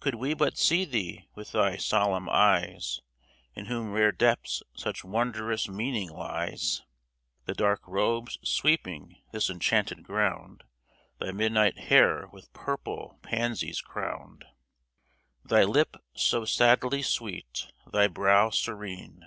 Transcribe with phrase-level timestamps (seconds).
[0.00, 3.02] Could we but see thee with thy solemn eyes,
[3.54, 6.82] In whose rare depths such wondrous meaning lies—
[7.46, 10.64] Thy dark robes sweeping this enchanted ground—
[11.20, 14.42] Thy midnight hair with purple pansies crowned—
[15.44, 19.22] 112 PAST AND PRESENT Thy lip so sadly sweet, thy brow serene